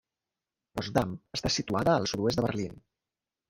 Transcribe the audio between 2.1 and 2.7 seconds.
sud-oest de